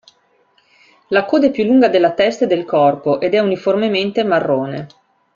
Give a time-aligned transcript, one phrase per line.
[1.09, 4.87] La coda è più lunga della testa e del corpo ed è uniformemente marrone.